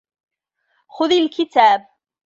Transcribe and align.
خُذْ 0.89 1.11
الْكِتَابَ. 1.11 1.87